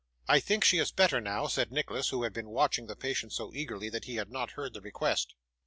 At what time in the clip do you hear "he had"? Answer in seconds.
4.05-4.31